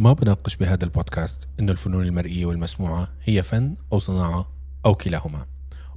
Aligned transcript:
ما 0.00 0.12
بناقش 0.12 0.56
بهذا 0.56 0.84
البودكاست 0.84 1.48
إنه 1.60 1.72
الفنون 1.72 2.04
المرئية 2.04 2.46
والمسموعة 2.46 3.08
هي 3.22 3.42
فن 3.42 3.76
أو 3.92 3.98
صناعة 3.98 4.52
أو 4.86 4.94
كلاهما. 4.94 5.46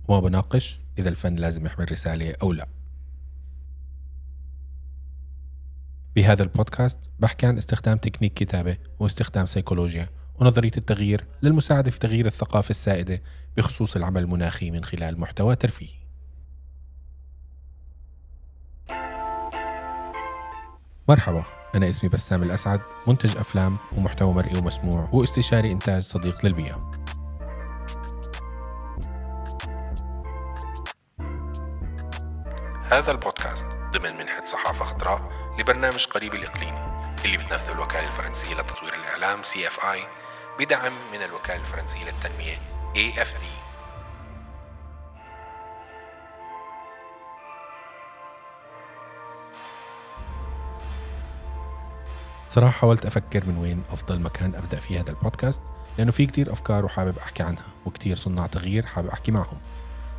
وما 0.08 0.20
بناقش 0.20 0.80
إذا 1.00 1.10
الفن 1.10 1.36
لازم 1.36 1.66
يحمل 1.66 1.92
رسالة 1.92 2.36
أو 2.42 2.54
لا. 2.54 2.68
بهذا 6.16 6.44
البودكاست 6.44 6.98
بحكي 7.20 7.46
عن 7.46 7.58
استخدام 7.58 7.98
تكنيك 7.98 8.34
كتابة 8.34 8.78
واستخدام 9.00 9.46
سيكولوجيا 9.46 10.10
ونظرية 10.36 10.72
التغيير 10.78 11.26
للمساعدة 11.44 11.92
في 11.92 12.00
تغيير 12.00 12.26
الثقافة 12.26 12.70
السائدة 12.70 13.22
بخصوص 13.58 13.96
العمل 13.96 14.22
المناخي 14.22 14.72
من 14.72 14.84
خلال 14.84 15.20
محتوى 15.20 15.56
ترفيهي. 15.56 16.04
مرحبا. 21.08 21.63
أنا 21.76 21.90
اسمي 21.90 22.10
بسام 22.10 22.44
الأسعد 22.44 22.82
منتج 23.08 23.38
أفلام 23.38 23.78
ومحتوى 23.98 24.34
مرئي 24.34 24.60
ومسموع 24.60 25.10
واستشاري 25.14 25.72
إنتاج 25.72 26.02
صديق 26.04 26.46
للبيئة. 26.46 26.92
هذا 32.92 33.12
البودكاست 33.12 33.66
ضمن 33.92 34.18
منحة 34.18 34.46
صحافة 34.46 34.86
خضراء 34.86 35.28
لبرنامج 35.60 36.06
قريب 36.06 36.34
الإقليمي 36.34 36.88
اللي 37.26 37.38
بتنفذه 37.38 37.72
الوكالة 37.72 38.08
الفرنسية 38.08 38.54
لتطوير 38.56 38.94
الإعلام 38.94 39.44
CFI 39.44 39.98
بدعم 40.60 40.92
من 41.14 41.22
الوكالة 41.22 41.60
الفرنسية 41.62 42.00
للتنمية 42.06 42.58
AFD 42.96 43.63
صراحة 52.54 52.72
حاولت 52.72 53.06
أفكر 53.06 53.44
من 53.48 53.58
وين 53.58 53.84
أفضل 53.92 54.22
مكان 54.22 54.56
أبدأ 54.56 54.80
فيه 54.80 55.02
هذا 55.02 55.10
البودكاست 55.10 55.62
لأنه 55.98 56.12
في 56.12 56.26
كتير 56.26 56.54
أفكار 56.54 56.86
وحابب 56.86 57.18
أحكي 57.18 57.44
عنها 57.44 57.64
وكتير 57.86 58.16
صناع 58.16 58.48
تغيير 58.48 58.86
حابب 58.86 59.08
أحكي 59.08 59.32
معهم. 59.32 59.58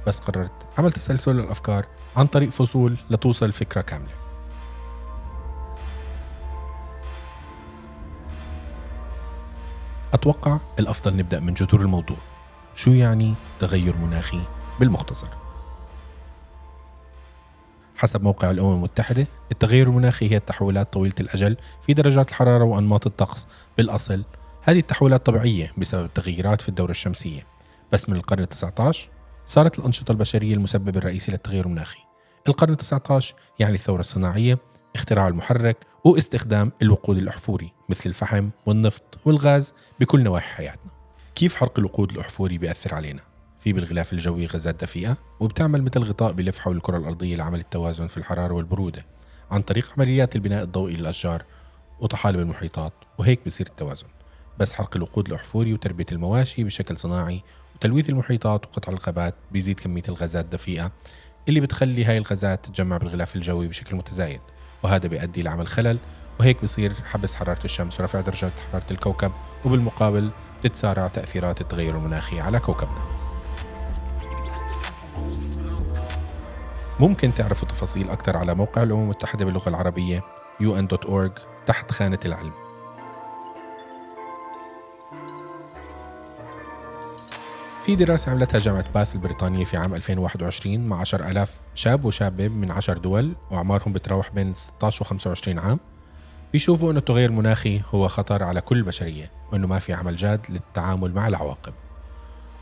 بس 0.06 0.18
قررت 0.18 0.52
عمل 0.78 0.92
تسلسل 0.92 1.40
الأفكار 1.40 1.86
عن 2.16 2.26
طريق 2.26 2.50
فصول 2.50 2.96
لتوصل 3.10 3.52
فكرة 3.52 3.80
كاملة. 3.80 4.12
أتوقع 10.14 10.58
الأفضل 10.78 11.16
نبدأ 11.16 11.40
من 11.40 11.54
جذور 11.54 11.80
الموضوع. 11.80 12.16
شو 12.74 12.90
يعني 12.90 13.34
تغير 13.60 13.96
مناخي 13.96 14.40
بالمختصر؟ 14.80 15.43
حسب 17.96 18.22
موقع 18.22 18.50
الأمم 18.50 18.74
المتحدة. 18.74 19.26
التغير 19.52 19.86
المناخي 19.88 20.30
هي 20.30 20.36
التحولات 20.36 20.92
طويلة 20.92 21.14
الأجل 21.20 21.56
في 21.86 21.94
درجات 21.94 22.28
الحرارة 22.28 22.64
وأنماط 22.64 23.06
الطقس 23.06 23.46
بالأصل. 23.78 24.24
هذه 24.62 24.78
التحولات 24.78 25.26
طبيعية 25.26 25.72
بسبب 25.78 26.04
التغيرات 26.04 26.60
في 26.60 26.68
الدورة 26.68 26.90
الشمسية. 26.90 27.46
بس 27.92 28.08
من 28.08 28.16
القرن 28.16 28.46
ال19 28.46 28.96
صارت 29.46 29.78
الأنشطة 29.78 30.12
البشرية 30.12 30.54
المسبب 30.54 30.96
الرئيسي 30.96 31.32
للتغير 31.32 31.66
المناخي. 31.66 31.98
القرن 32.48 32.76
ال19 32.76 33.24
يعني 33.58 33.74
الثورة 33.74 34.00
الصناعية 34.00 34.58
اختراع 34.94 35.28
المحرك 35.28 35.76
واستخدام 36.04 36.72
الوقود 36.82 37.18
الأحفوري 37.18 37.72
مثل 37.88 38.02
الفحم 38.06 38.50
والنفط 38.66 39.18
والغاز 39.24 39.74
بكل 40.00 40.22
نواحي 40.22 40.54
حياتنا. 40.54 40.90
كيف 41.34 41.56
حرق 41.56 41.78
الوقود 41.78 42.12
الأحفوري 42.12 42.58
بيأثر 42.58 42.94
علينا؟ 42.94 43.33
في 43.64 43.72
بالغلاف 43.72 44.12
الجوي 44.12 44.46
غازات 44.46 44.80
دفيئة 44.80 45.16
وبتعمل 45.40 45.82
مثل 45.82 46.00
غطاء 46.00 46.32
بلف 46.32 46.58
حول 46.58 46.76
الكرة 46.76 46.98
الأرضية 46.98 47.36
لعمل 47.36 47.60
التوازن 47.60 48.06
في 48.06 48.16
الحرارة 48.16 48.54
والبرودة 48.54 49.06
عن 49.50 49.62
طريق 49.62 49.92
عمليات 49.96 50.36
البناء 50.36 50.62
الضوئي 50.62 50.96
للأشجار 50.96 51.42
وطحالب 52.00 52.40
المحيطات 52.40 52.92
وهيك 53.18 53.40
بصير 53.46 53.66
التوازن 53.66 54.06
بس 54.58 54.72
حرق 54.72 54.96
الوقود 54.96 55.28
الأحفوري 55.28 55.74
وتربية 55.74 56.06
المواشي 56.12 56.64
بشكل 56.64 56.98
صناعي 56.98 57.42
وتلويث 57.74 58.10
المحيطات 58.10 58.66
وقطع 58.66 58.92
الغابات 58.92 59.34
بيزيد 59.52 59.80
كمية 59.80 60.02
الغازات 60.08 60.44
الدفيئة 60.44 60.92
اللي 61.48 61.60
بتخلي 61.60 62.04
هاي 62.04 62.18
الغازات 62.18 62.64
تتجمع 62.64 62.96
بالغلاف 62.96 63.36
الجوي 63.36 63.68
بشكل 63.68 63.96
متزايد 63.96 64.40
وهذا 64.82 65.08
بيؤدي 65.08 65.42
لعمل 65.42 65.66
خلل 65.66 65.98
وهيك 66.40 66.62
بصير 66.62 66.92
حبس 67.04 67.34
حرارة 67.34 67.64
الشمس 67.64 68.00
ورفع 68.00 68.20
درجات 68.20 68.52
حرارة 68.72 68.90
الكوكب 68.90 69.32
وبالمقابل 69.64 70.30
تتسارع 70.62 71.08
تأثيرات 71.08 71.60
التغير 71.60 71.96
المناخي 71.96 72.40
على 72.40 72.58
كوكبنا. 72.58 73.13
ممكن 77.00 77.34
تعرفوا 77.34 77.68
تفاصيل 77.68 78.10
أكثر 78.10 78.36
على 78.36 78.54
موقع 78.54 78.82
الأمم 78.82 79.02
المتحدة 79.02 79.44
باللغة 79.44 79.68
العربية 79.68 80.22
un.org 80.62 81.30
تحت 81.66 81.92
خانة 81.92 82.18
العلم. 82.24 82.52
في 87.86 87.96
دراسة 87.96 88.32
عملتها 88.32 88.58
جامعة 88.58 88.92
باث 88.92 89.14
البريطانية 89.14 89.64
في 89.64 89.76
عام 89.76 89.94
2021 89.94 90.86
مع 90.86 91.00
10000 91.00 91.52
شاب 91.74 92.04
وشابة 92.04 92.48
من 92.48 92.70
10 92.70 92.98
دول 92.98 93.32
وأعمارهم 93.50 93.92
بتراوح 93.92 94.30
بين 94.30 94.54
16 94.54 95.02
و 95.02 95.04
25 95.04 95.58
عام. 95.58 95.78
بيشوفوا 96.52 96.90
أنه 96.90 96.98
التغير 96.98 97.28
المناخي 97.30 97.80
هو 97.94 98.08
خطر 98.08 98.42
على 98.42 98.60
كل 98.60 98.78
البشرية 98.78 99.30
وأنه 99.52 99.66
ما 99.66 99.78
في 99.78 99.92
عمل 99.92 100.16
جاد 100.16 100.46
للتعامل 100.50 101.14
مع 101.14 101.28
العواقب. 101.28 101.72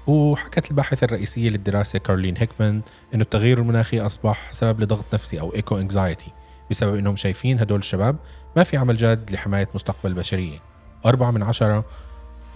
وحكت 0.06 0.70
الباحثة 0.70 1.04
الرئيسية 1.04 1.50
للدراسة 1.50 1.98
كارلين 1.98 2.36
هيكمان 2.36 2.80
أنه 3.14 3.22
التغير 3.22 3.58
المناخي 3.58 4.00
أصبح 4.00 4.52
سبب 4.52 4.80
لضغط 4.80 5.04
نفسي 5.14 5.40
أو 5.40 5.54
إيكو 5.54 5.78
انكزايتي 5.78 6.32
بسبب 6.70 6.96
أنهم 6.96 7.16
شايفين 7.16 7.60
هدول 7.60 7.78
الشباب 7.78 8.16
ما 8.56 8.62
في 8.62 8.76
عمل 8.76 8.96
جاد 8.96 9.30
لحماية 9.30 9.68
مستقبل 9.74 10.10
البشرية 10.10 10.58
أربعة 11.06 11.30
من 11.30 11.42
عشرة 11.42 11.84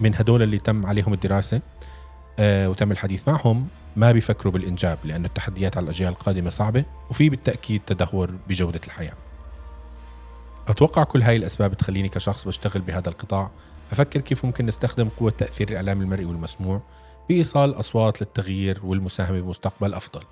من 0.01 0.15
هدول 0.15 0.43
اللي 0.43 0.59
تم 0.59 0.87
عليهم 0.87 1.13
الدراسة 1.13 1.61
آه 2.39 2.69
وتم 2.69 2.93
الحديث 2.93 3.29
معهم 3.29 3.69
ما 3.97 4.13
بيفكروا 4.13 4.53
بالإنجاب 4.53 4.99
لأن 5.05 5.25
التحديات 5.25 5.77
على 5.77 5.85
الأجيال 5.85 6.13
القادمة 6.13 6.51
صعبة 6.51 6.85
وفي 7.11 7.29
بالتأكيد 7.31 7.81
تدهور 7.87 8.31
بجودة 8.49 8.81
الحياة. 8.87 9.13
أتوقع 10.69 11.05
كل 11.05 11.23
هاي 11.23 11.37
الأسباب 11.37 11.75
تخليني 11.75 12.09
كشخص 12.09 12.45
بشتغل 12.45 12.83
بهذا 12.83 13.09
القطاع 13.09 13.51
أفكر 13.93 14.21
كيف 14.21 14.45
ممكن 14.45 14.67
نستخدم 14.67 15.09
قوة 15.09 15.31
تأثير 15.31 15.69
الإعلام 15.69 16.01
المرئي 16.01 16.25
والمسموع 16.25 16.81
بإيصال 17.29 17.81
أصوات 17.81 18.21
للتغيير 18.23 18.81
والمساهمة 18.85 19.41
بمستقبل 19.41 19.95
أفضل. 19.95 20.23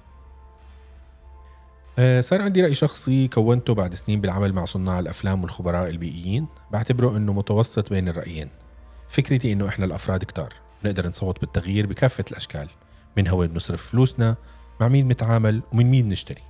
آه، 1.99 2.21
صار 2.21 2.43
عندي 2.43 2.63
رأي 2.63 2.75
شخصي 2.75 3.29
كونته 3.29 3.75
بعد 3.75 3.95
سنين 3.95 4.21
بالعمل 4.21 4.53
مع 4.53 4.65
صناع 4.65 4.99
الأفلام 4.99 5.43
والخبراء 5.43 5.91
البيئيين. 5.91 6.47
بعتبره 6.71 7.17
أنه 7.17 7.33
متوسط 7.33 7.91
بين 7.91 8.09
الرأيين. 8.09 8.49
فكرتي 9.09 9.53
أنه 9.53 9.69
إحنا 9.69 9.85
الأفراد 9.85 10.25
كتار. 10.25 10.53
نقدر 10.85 11.09
نصوت 11.09 11.41
بالتغيير 11.41 11.87
بكافة 11.87 12.25
الأشكال. 12.31 12.69
من 13.17 13.29
هو 13.29 13.47
بنصرف 13.47 13.87
فلوسنا 13.87 14.37
مع 14.81 14.89
مين 14.89 15.09
نتعامل 15.09 15.63
ومن 15.73 15.91
مين 15.91 16.09
نشتري. 16.09 16.43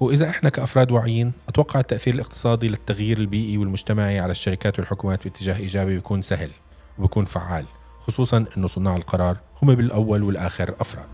وإذا 0.00 0.30
إحنا 0.30 0.50
كأفراد 0.50 0.92
واعيين 0.92 1.32
أتوقع 1.48 1.80
التأثير 1.80 2.14
الاقتصادي 2.14 2.68
للتغيير 2.68 3.18
البيئي 3.18 3.58
والمجتمعي 3.58 4.20
على 4.20 4.30
الشركات 4.30 4.78
والحكومات 4.78 5.24
باتجاه 5.24 5.56
إيجابي 5.56 5.94
بيكون 5.94 6.22
سهل 6.22 6.50
وبيكون 6.98 7.24
فعال. 7.24 7.64
خصوصا 8.06 8.44
أنه 8.56 8.66
صناع 8.66 8.96
القرار 8.96 9.36
هم 9.62 9.74
بالأول 9.74 10.22
والآخر 10.22 10.74
أفراد. 10.80 11.06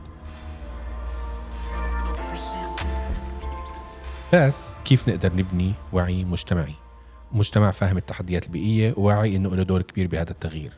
بس 4.32 4.78
كيف 4.84 5.08
نقدر 5.08 5.32
نبني 5.36 5.72
وعي 5.92 6.24
مجتمعي؟ 6.24 6.74
مجتمع 7.32 7.70
فاهم 7.70 7.96
التحديات 7.96 8.46
البيئية 8.46 8.94
وواعي 8.96 9.36
أنه 9.36 9.56
له 9.56 9.62
دور 9.62 9.82
كبير 9.82 10.06
بهذا 10.06 10.30
التغيير. 10.30 10.72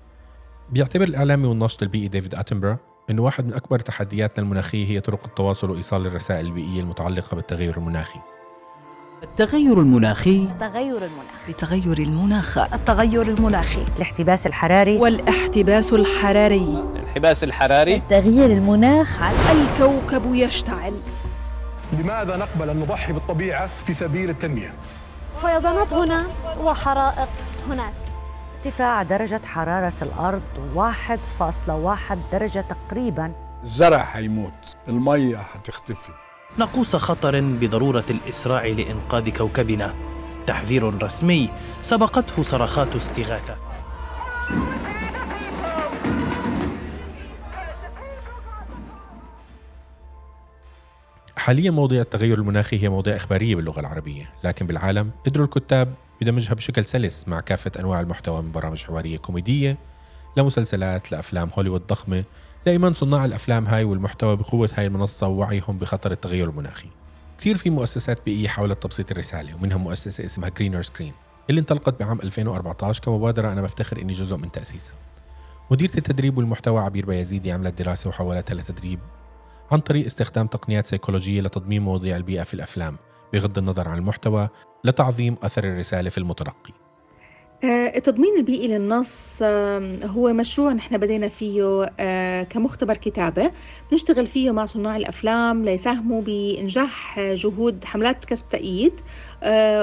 بيعتبر 0.71 1.05
الإعلامي 1.05 1.47
والناشط 1.47 1.83
البيئي 1.83 2.09
ديفيد 2.09 2.35
أتنبرا 2.35 2.77
أنه 3.11 3.23
واحد 3.23 3.45
من 3.45 3.55
أكبر 3.55 3.79
تحدياتنا 3.79 4.45
المناخية 4.45 4.87
هي 4.87 5.01
طرق 5.01 5.25
التواصل 5.25 5.71
وإيصال 5.71 6.07
الرسائل 6.07 6.47
البيئية 6.47 6.81
المتعلقة 6.81 7.35
بالتغير 7.35 7.77
المناخي. 7.77 8.19
التغير 9.25 9.81
المناخي. 9.81 10.43
التغير 10.43 10.97
المناخي. 10.97 11.49
لتغير 11.49 11.99
المناخ 11.99 12.59
التغير 12.59 13.23
المناخي. 13.23 13.85
الاحتباس 13.97 14.47
الحراري. 14.47 14.97
والاحتباس 14.97 15.93
الحراري. 15.93 16.85
الانحباس 16.95 17.45
الحراري. 17.45 18.03
تغيير 18.11 18.47
المناخ. 18.47 19.23
الكوكب 19.51 20.35
يشتعل. 20.35 20.95
لماذا 21.93 22.37
نقبل 22.37 22.71
أن 22.71 22.81
نضحي 22.81 23.13
بالطبيعة 23.13 23.69
في 23.87 23.93
سبيل 23.93 24.31
التنمية؟ 24.31 24.75
فيضانات 25.41 25.93
هنا 25.93 26.27
وحرائق 26.61 27.29
هناك. 27.71 27.95
ارتفاع 28.57 29.03
درجة 29.03 29.41
حرارة 29.45 29.93
الأرض 30.03 30.43
1.1 30.75 32.19
درجة 32.33 32.65
تقريبا. 32.89 33.33
الزرع 33.63 34.05
حيموت 34.05 34.77
المية 34.89 35.37
حتختفي. 35.37 36.24
نقوص 36.59 36.97
خطر 36.97 37.41
بضرورة 37.41 38.05
الإسراع 38.11 38.67
لإنقاذ 38.67 39.31
كوكبنا. 39.31 39.95
تحذير 40.47 41.03
رسمي 41.03 41.51
سبقته 41.83 42.43
صرخات 42.43 42.97
استغاثة. 42.97 43.57
حاليا 51.37 51.71
مواضيع 51.71 52.01
التغير 52.01 52.39
المناخي 52.39 52.83
هي 52.83 52.89
مواضيع 52.89 53.17
إخبارية 53.17 53.57
باللغة 53.57 53.81
العربية 53.81 54.33
لكن 54.45 54.67
بالعالم 54.67 55.11
قدروا 55.27 55.47
الكتاب 55.47 55.95
يدمجها 56.21 56.55
بشكل 56.55 56.85
سلس 56.85 57.29
مع 57.29 57.41
كافة 57.41 57.71
أنواع 57.81 58.01
المحتوى 58.01 58.43
من 58.43 58.53
برامج 58.53 58.85
حوارية 58.85 59.19
كوميدية 59.19 59.77
لمسلسلات 60.37 61.13
لأفلام 61.13 61.51
هوليوود 61.59 61.87
ضخمة 61.87 62.25
لإيمان 62.67 62.95
صناع 62.95 63.25
الأفلام 63.25 63.67
هاي 63.67 63.85
والمحتوى 63.85 64.37
بقوة 64.37 64.71
هاي 64.75 64.87
المنصة 64.87 65.29
ووعيهم 65.29 65.79
بخطر 65.79 66.13
التغير 66.13 66.51
المناخي. 66.51 66.89
كثير 67.39 67.57
في 67.57 67.71
مؤسسات 67.71 68.25
بيئية 68.25 68.49
حاولت 68.49 68.83
تبسيط 68.83 69.11
الرسالة 69.11 69.55
ومنها 69.55 69.77
مؤسسة 69.77 70.25
اسمها 70.25 70.49
Greener 70.49 70.83
Screen 70.83 71.13
اللي 71.51 71.61
انطلقت 71.61 72.01
بعام 72.01 72.21
2014 72.21 73.03
كمبادرة 73.03 73.53
أنا 73.53 73.63
بفتخر 73.63 74.01
إني 74.01 74.13
جزء 74.13 74.37
من 74.37 74.53
تأسيسها. 74.53 74.95
مديرة 75.71 75.97
التدريب 75.97 76.39
والمحتوى 76.39 76.81
عبير 76.81 77.07
بيزيدي 77.07 77.53
عملت 77.53 77.83
دراسة 77.83 78.09
وحولتها 78.11 78.55
لتدريب 78.55 78.99
عن 79.71 79.81
طريق 79.81 80.07
استخدام 80.07 80.47
تقنيات 80.47 80.87
سيكولوجية 80.87 81.41
لتضمين 81.41 81.83
مواضيع 81.83 82.17
البيئة 82.17 82.43
في 82.43 82.55
الأفلام 82.55 82.97
بغض 83.33 83.59
النظر 83.59 83.89
عن 83.89 83.99
المحتوى 83.99 84.49
لتعظيم 84.85 85.37
أثر 85.43 85.65
الرسالة 85.65 86.11
في 86.11 86.19
المتلقي 86.19 86.84
التضمين 87.65 88.37
البيئي 88.37 88.69
للنص 88.69 89.39
آه، 89.43 89.99
هو 90.05 90.33
مشروع 90.33 90.73
نحن 90.73 90.99
بدينا 90.99 91.29
فيه 91.29 91.87
آه، 92.01 92.43
كمختبر 92.43 92.97
كتابة. 92.97 93.51
نشتغل 93.93 94.27
فيه 94.27 94.51
مع 94.51 94.65
صناع 94.65 94.97
الأفلام 94.97 95.65
ليساهموا 95.65 96.23
بإنجاح 96.23 97.21
جهود 97.21 97.85
حملات 97.85 98.25
كسب 98.25 98.49
تأييد 98.49 99.01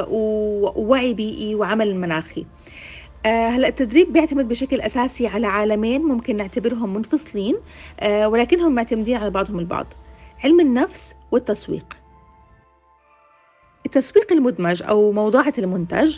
ووعي 0.09 1.13
بيئي 1.13 1.55
وعمل 1.55 1.95
مناخي. 1.95 2.45
هلأ 3.25 3.67
التدريب 3.67 4.13
بيعتمد 4.13 4.47
بشكل 4.47 4.81
أساسي 4.81 5.27
على 5.27 5.47
عالمين 5.47 6.01
ممكن 6.01 6.37
نعتبرهم 6.37 6.93
منفصلين 6.93 7.55
ولكنهم 8.03 8.75
معتمدين 8.75 9.17
على 9.17 9.29
بعضهم 9.29 9.59
البعض. 9.59 9.87
علم 10.43 10.59
النفس 10.59 11.15
والتسويق. 11.31 12.00
التسويق 13.95 14.31
المدمج 14.31 14.83
أو 14.83 15.11
موضعة 15.11 15.53
المنتج 15.57 16.17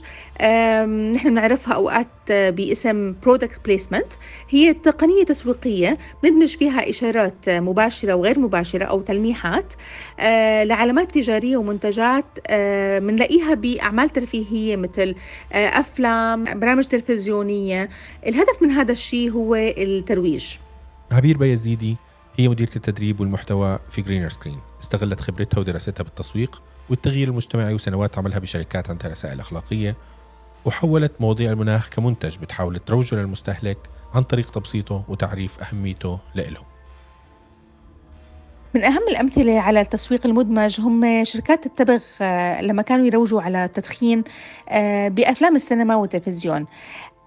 نحن 1.14 1.34
نعرفها 1.34 1.74
أوقات 1.74 2.08
باسم 2.30 3.16
product 3.24 3.60
placement 3.66 4.13
هي 4.50 4.74
تقنية 4.74 5.24
تسويقية 5.24 5.98
ندمج 6.24 6.56
فيها 6.56 6.90
إشارات 6.90 7.50
مباشرة 7.50 8.14
وغير 8.14 8.40
مباشرة 8.40 8.86
أو 8.86 9.02
تلميحات 9.02 9.74
آه، 10.20 10.64
لعلامات 10.64 11.12
تجارية 11.12 11.58
ومنتجات 11.58 12.25
بنلاقيها 13.00 13.54
بأعمال 13.54 14.10
ترفيهية 14.10 14.76
مثل 14.76 15.16
آه، 15.54 15.68
أفلام 15.68 16.44
برامج 16.60 16.84
تلفزيونية. 16.84 17.90
الهدف 18.28 18.62
من 18.62 18.69
هذا 18.69 18.92
الشيء 18.92 19.31
هو 19.31 19.56
الترويج. 19.56 20.46
عبير 21.12 21.38
بيزيدي 21.38 21.96
هي 22.38 22.50
مديرة 22.50 22.76
التدريب 22.76 23.19
والمحتوى 23.19 23.80
في 23.92 24.02
Greener 24.01 24.30
Screen 24.30 24.57
استغلت 24.81 25.22
خبرتها 25.22 25.60
ودراستها 25.60 26.04
بالتسويق. 26.04 26.62
والتغيير 26.89 27.27
المجتمعي 27.27 27.74
وسنوات 27.74 28.18
عملها 28.18 28.39
بشركات 28.39 28.89
عندها 28.89 29.12
رسائل 29.12 29.39
أخلاقية 29.39 29.95
وحولت 30.65 31.12
مواضيع 31.19 31.51
المناخ 31.51 31.89
كمنتج 31.89 32.38
بتحاول 32.38 32.80
تروجه 32.80 33.15
للمستهلك 33.15 33.77
عن 34.13 34.24
طريق 34.24 34.50
تبسيطه 34.50 35.03
وتعريف 35.07 35.59
أهميته 35.59 36.19
لإلهم. 36.35 36.65
من 38.74 38.83
أهم 38.83 39.07
الأمثلة 39.09 39.59
على 39.59 39.81
التسويق 39.81 40.25
المدمج 40.25 40.81
هم 40.81 41.24
شركات 41.24 41.65
التبغ 41.65 42.00
آه، 42.21 42.62
لما 42.62 42.81
كانوا 42.81 43.06
يروجوا 43.06 43.41
على 43.41 43.65
التدخين 43.65 44.24
آه، 44.69 45.07
بأفلام 45.07 45.56
السينما 45.56 45.95
والتلفزيون. 45.95 46.65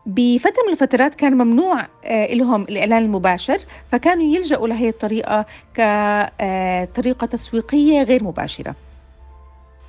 بفترة 0.06 0.62
من 0.66 0.72
الفترات 0.72 1.14
كان 1.14 1.32
ممنوع 1.34 1.86
آه، 2.04 2.34
لهم 2.34 2.62
الإعلان 2.62 3.02
المباشر 3.02 3.58
فكانوا 3.92 4.24
يلجأوا 4.24 4.68
لهي 4.68 4.88
الطريقة 4.88 5.46
كطريقة 5.74 7.26
تسويقية 7.26 8.02
غير 8.02 8.24
مباشرة. 8.24 8.74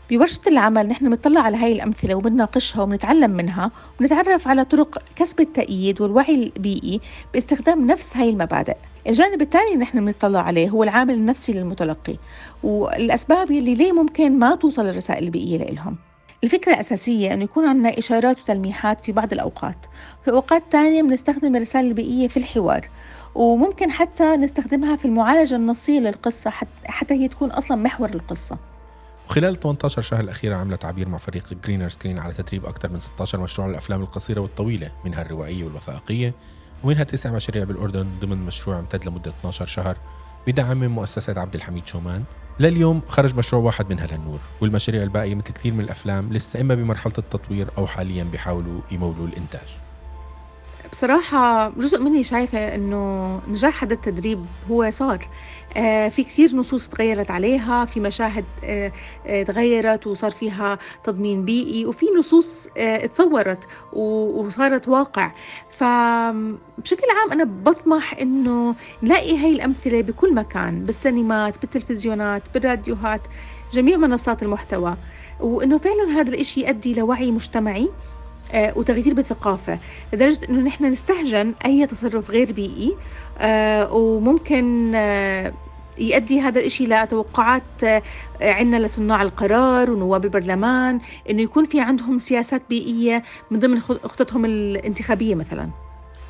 بورشة 0.10 0.40
العمل 0.48 0.88
نحن 0.88 1.10
بنطلع 1.10 1.42
على 1.42 1.58
هاي 1.58 1.72
الأمثلة 1.72 2.16
وبنناقشها 2.16 2.82
وبنتعلم 2.82 3.32
منها 3.32 3.72
ونتعرف 4.02 4.48
على 4.48 4.66
طرق 4.66 5.02
كسب 5.16 5.40
التأييد 5.40 6.02
والوعي 6.02 6.52
البيئي 6.56 7.02
باستخدام 7.34 7.88
نفس 7.88 8.18
هاي 8.18 8.30
المبادئ. 8.30 8.76
الجانب 9.08 9.42
الثاني 9.42 9.68
اللي 9.74 9.84
نحن 9.84 10.06
بنطلع 10.06 10.42
عليه 10.42 10.70
هو 10.70 10.84
العامل 10.84 11.14
النفسي 11.14 11.54
للمتلقي 11.54 12.16
والأسباب 12.64 13.52
اللي 13.52 13.76
ليه 13.76 13.92
ممكن 13.92 14.40
ما 14.40 14.56
توصل 14.56 14.86
الرسائل 14.86 15.24
البيئية 15.24 15.58
لهم 15.58 15.96
الفكرة 16.44 16.74
الأساسية 16.74 17.34
أنه 17.34 17.44
يكون 17.44 17.68
عندنا 17.68 17.98
إشارات 18.00 18.40
وتلميحات 18.40 19.06
في 19.06 19.12
بعض 19.12 19.34
الأوقات. 19.34 19.78
في 20.26 20.32
أوقات 20.32 20.64
تانية 20.72 21.02
بنستخدم 21.02 21.56
الرسالة 21.56 21.88
البيئية 21.88 22.28
في 22.28 22.38
الحوار 22.38 22.90
وممكن 23.36 23.92
حتى 23.92 24.36
نستخدمها 24.36 24.96
في 24.96 25.06
المعالجة 25.06 25.56
النصية 25.56 26.00
للقصة 26.00 26.52
حتى 26.86 27.14
هي 27.14 27.28
تكون 27.28 27.52
أصلا 27.52 27.78
محور 27.78 28.10
القصة 28.10 28.58
وخلال 29.30 29.60
18 29.60 30.02
شهر 30.02 30.20
الأخيرة 30.20 30.56
عملت 30.56 30.86
عبير 30.86 31.10
مع 31.10 31.18
فريق 31.18 31.54
Greener 31.64 31.90
Screen 31.90 32.20
على 32.20 32.34
تدريب 32.34 32.66
أكثر 32.66 32.90
من 32.90 33.00
16 33.00 33.40
مشروع 33.40 33.68
للأفلام 33.68 34.02
القصيرة 34.02 34.40
والطويلة 34.42 34.92
منها 35.06 35.22
الروائية 35.22 35.64
والوثائقية 35.64 36.34
ومنها 36.84 37.04
تسع 37.04 37.32
مشاريع 37.32 37.64
بالأردن 37.64 38.08
ضمن 38.22 38.38
مشروع 38.38 38.80
امتد 38.80 39.08
لمدة 39.08 39.32
12 39.32 39.66
شهر 39.66 39.98
بدعم 40.48 40.78
من 40.78 40.88
مؤسسة 40.88 41.40
عبد 41.40 41.56
الحميد 41.56 41.88
شومان. 41.88 42.24
لليوم 42.60 43.02
خرج 43.08 43.36
مشروع 43.36 43.64
واحد 43.64 43.90
منها 43.90 44.08
للنور 44.08 44.40
والمشاريع 44.62 45.04
الباقية 45.04 45.36
مثل 45.36 45.54
كثير 45.54 45.74
من 45.74 45.84
الأفلام 45.84 46.34
لسه 46.34 46.62
إما 46.62 46.76
بمرحلة 46.76 47.14
التطوير 47.18 47.68
أو 47.78 47.88
حاليا 47.88 48.24
بيحاولوا 48.24 48.82
يمولوا 48.92 49.28
الإنتاج. 49.28 49.87
بصراحة 50.92 51.70
جزء 51.70 52.00
مني 52.02 52.24
شايفة 52.24 52.76
إنه 52.76 53.42
نجاح 53.48 53.84
هذا 53.84 53.94
التدريب 53.94 54.46
هو 54.72 54.92
صار. 54.92 55.28
آه 55.78 56.10
في 56.10 56.24
كثير 56.24 56.56
نصوص 56.56 56.90
تغيرت 56.90 57.32
عليها 57.32 57.86
في 57.86 58.00
مشاهد 58.00 58.46
آه 58.64 58.92
آه 59.28 59.44
تغيرت 59.44 60.08
وصار 60.08 60.32
فيها 60.32 60.78
تضمين 61.04 61.46
بيئي 61.46 61.86
وفي 61.86 62.06
نصوص 62.20 62.68
تصورت 63.14 63.68
وصارت 63.94 64.88
واقع. 64.88 65.32
فبشكل 65.72 67.06
عام 67.22 67.32
أنا 67.32 67.44
بطمح 67.44 68.18
إنه 68.22 68.76
نلاقي 69.04 69.38
هاي 69.38 69.54
الأمثلة 69.54 70.02
بكل 70.02 70.36
مكان 70.36 70.86
بالسينمات 70.86 71.62
بالتلفزيونات 71.62 72.42
بالراديوهات 72.54 73.22
جميع 73.74 73.98
منصات 73.98 74.44
المحتوى. 74.44 74.96
وإنه 75.40 75.78
فعلا 75.78 76.04
هذا 76.20 76.30
الإشي 76.30 76.62
يؤدي 76.62 76.94
لوعي 76.94 77.32
مجتمعي 77.32 77.90
وتغيير 78.54 79.14
بالثقافة. 79.14 79.80
لدرجة 80.14 80.40
أنه 80.50 80.60
نحن 80.60 80.86
نستهجن 80.86 81.54
أي 81.66 81.88
تصرف 81.88 82.32
غير 82.32 82.52
بيئي 82.52 82.96
آه، 83.40 83.94
وممكن 83.94 84.96
آه، 84.96 85.54
يؤدي 85.98 86.42
هذا 86.42 86.60
الإشي 86.60 86.86
لتوقعات 86.86 87.64
عندنا 88.42 88.86
لصناع 88.86 89.22
القرار 89.22 89.92
ونواب 89.92 90.26
البرلمان 90.26 91.00
أنه 91.30 91.42
يكون 91.42 91.66
في 91.66 91.82
عندهم 91.82 92.20
سياسات 92.20 92.62
بيئية 92.70 93.24
من 93.52 93.60
ضمن 93.60 93.80
خططهم 93.80 94.46
الانتخابية 94.46 95.36
مثلا. 95.36 95.70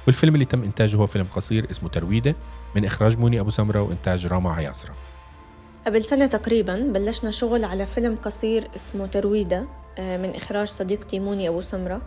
والفيلم 0.08 0.34
اللي 0.34 0.46
تم 0.46 0.64
إنتاجه 0.64 0.98
هو 0.98 1.08
فيلم 1.08 1.26
قصير 1.36 1.68
اسمه 1.72 1.90
ترويدة. 1.90 2.36
من 2.76 2.86
إخراج 2.86 3.18
موني 3.18 3.40
أبو 3.40 3.50
سمرة 3.50 3.82
وإنتاج 3.82 4.28
راما 4.28 4.54
عياصرة. 4.54 4.94
قبل 5.86 6.04
سنة 6.04 6.26
تقريبا 6.26 6.76
بلشنا 6.94 7.32
شغل 7.32 7.66
على 7.66 7.86
فيلم 7.86 8.16
قصير 8.24 8.68
اسمه 8.76 9.06
ترويدة. 9.06 9.58
آه، 9.58 9.87
من 10.00 10.36
إخراج 10.36 10.68
صديقتي 10.68 11.20
موني 11.20 11.50
أبو 11.50 11.62
سمرة. 11.62 12.02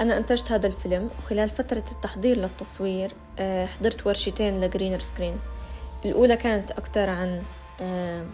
أنا 0.00 0.16
أنتجت 0.16 0.52
هذا 0.52 0.66
الفيلم 0.66 1.10
وخلال 1.18 1.48
فترة 1.48 1.84
التحضير 1.92 2.36
للتصوير 2.36 3.12
آه، 3.38 3.66
حضرت 3.66 4.06
ورشتين 4.06 4.60
ل 4.60 4.65
Greener 4.65 4.98
Screen 4.98 5.36
الأولى 6.04 6.36
كانت 6.36 6.70
أكثر 6.70 7.10
عن 7.10 7.42
آه، 7.80 8.24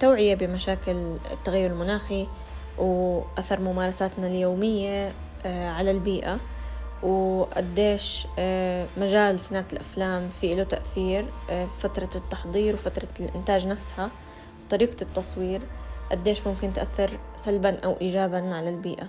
توعية 0.00 0.34
بمشاكل 0.34 1.16
التغير 1.32 1.70
المناخي 1.70 2.26
وأثر 2.78 3.60
ممارساتنا 3.60 4.26
اليومية 4.26 5.12
على 5.44 5.90
البيئة. 5.90 6.38
وقديش 7.02 8.26
مجال 8.96 9.40
صناعة 9.40 9.66
الأفلام 9.72 10.30
في 10.40 10.54
له 10.54 10.64
تأثير 10.64 11.26
فترة 11.78 12.10
التحضير 12.14 12.74
وفترة 12.74 13.08
الإنتاج 13.20 13.66
نفسها 13.66 14.10
طريقة 14.70 15.02
التصوير. 15.02 15.60
قديش 16.14 16.46
ممكن 16.46 16.72
تأثر 16.72 17.18
سلبا 17.36 17.78
أو 17.84 17.96
إيجابا 18.00 18.54
على 18.54 18.70
البيئة. 18.70 19.08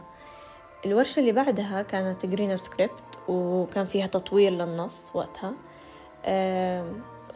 الورشة 0.85 1.19
اللي 1.19 1.31
بعدها 1.31 1.81
كانت 1.81 2.25
Green 2.25 2.57
Script 2.57 3.19
وكان 3.27 3.85
فيها 3.85 4.07
تطوير 4.07 4.51
للنص 4.51 5.11
وقتها. 5.13 5.53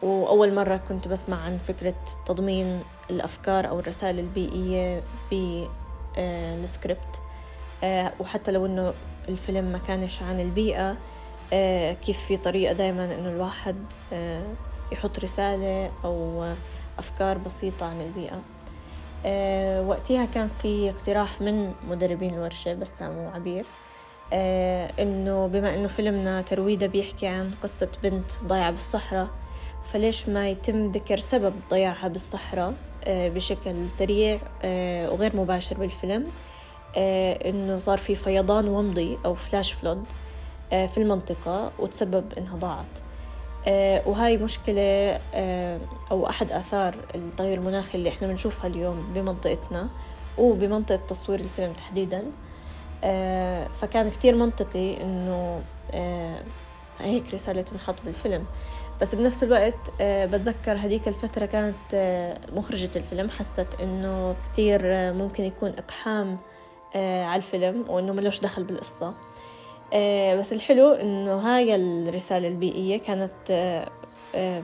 وأول 0.02 0.54
مرة 0.54 0.82
كنت 0.90 1.08
بسمع 1.08 1.38
عن 1.42 1.58
فكرة 1.58 1.96
تضمين 2.26 2.84
الأفكار 3.10 3.70
أو 3.70 3.80
الرسائل 3.80 4.20
البيئية 4.20 5.04
بالسكريبت 5.32 7.22
آه، 7.84 8.08
آه، 8.08 8.14
وحتى 8.20 8.52
لو 8.52 8.66
إنه 8.66 8.94
الفيلم 9.30 9.66
ما 9.66 9.78
كانش 9.78 10.22
عن 10.22 10.40
البيئة 10.40 10.98
آه، 11.54 11.94
كيف 11.94 12.26
في 12.26 12.38
طريقة 12.38 12.74
دايما 12.74 13.06
إنه 13.06 13.30
الواحد 13.30 13.76
يحط 14.92 15.20
رسالة 15.20 15.92
أو 16.04 16.46
أفكار 17.00 17.38
بسيطة 17.38 17.86
عن 17.86 18.02
البيئة. 18.02 18.42
أه 19.26 19.82
وقتها 19.82 20.26
كان 20.26 20.50
في 20.62 20.90
اقتراح 20.90 21.42
من 21.42 21.74
مدربين 21.90 22.34
الورشة 22.34 22.74
بسام 22.74 23.18
وعبير 23.18 23.66
أه 24.34 24.92
إنه 25.00 25.48
بما 25.48 25.76
إنه 25.76 25.88
فيلمنا 25.88 26.42
ترويدة 26.42 26.88
بيحكي 26.88 27.28
عن 27.28 27.52
قصة 27.64 27.90
بنت 28.04 28.32
ضايعة 28.44 28.72
بالصحراء 28.72 29.28
فليش 29.94 30.30
ما 30.30 30.50
يتم 30.50 30.92
ذكر 30.92 31.20
سبب 31.20 31.54
ضياعها 31.70 32.08
بالصحراء 32.08 32.74
أه 33.04 33.30
بشكل 33.30 33.90
سريع 33.90 34.40
أه 34.64 35.12
وغير 35.12 35.36
مباشر 35.36 35.78
بالفيلم 35.78 36.28
إنه 37.46 37.78
صار 37.80 37.98
في 37.98 38.16
فيضان 38.16 38.68
ومضي 38.68 39.18
أو 39.26 39.36
فلاش 39.36 39.72
فلود 39.72 40.04
في 40.70 40.98
المنطقة 40.98 41.72
وتسبب 41.80 42.34
إنها 42.38 42.56
ضاعت. 42.56 42.86
وهاي 44.06 44.38
مشكلة 44.38 45.20
أو 46.12 46.30
أحد 46.30 46.52
آثار 46.52 46.96
التغير 47.16 47.58
المناخي 47.58 47.98
اللي 47.98 48.10
إحنا 48.10 48.28
بنشوفها 48.28 48.68
اليوم 48.68 49.14
بمنطقتنا 49.16 49.88
وبمنطقة 50.38 51.00
تصوير 51.08 51.40
الفيلم 51.40 51.74
تحديدا. 51.74 52.24
فكان 53.82 54.10
كتير 54.10 54.36
منطقي 54.36 55.04
إنه 55.04 55.62
هيك 57.00 57.34
رسالة 57.34 57.62
تنحط 57.62 57.96
بالفيلم. 58.06 58.46
بس 59.02 59.16
بنفس 59.16 59.44
الوقت 59.44 59.92
آه، 60.02 60.26
بتذكر 60.26 60.72
هذيك 60.72 61.08
الفترة 61.08 61.46
كانت 61.46 61.76
آه، 61.94 62.38
مخرجة 62.56 62.90
الفيلم 62.96 63.30
حست 63.30 63.68
إنه 63.82 64.36
كتير 64.46 64.82
آه، 64.84 65.12
ممكن 65.12 65.44
يكون 65.44 65.70
إقحام 65.78 66.38
على 66.96 67.36
الفيلم 67.36 67.86
وإنه 67.90 68.14
ملوش 68.14 68.40
دخل 68.40 68.64
بالقصة. 68.64 69.14
بس 70.40 70.54
الحلو 70.54 70.94
إنه 70.94 71.36
هاي 71.38 71.76
الرسالة 71.76 72.48
البيئية 72.48 72.98
كانت 72.98 73.78